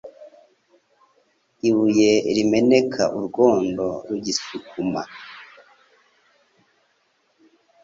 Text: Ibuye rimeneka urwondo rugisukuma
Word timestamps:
Ibuye 1.69 2.11
rimeneka 2.35 3.01
urwondo 3.17 3.87
rugisukuma 4.07 5.01